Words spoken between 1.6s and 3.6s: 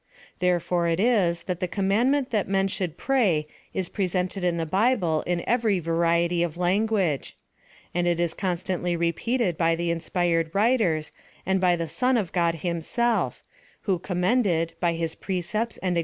commandment that men should pray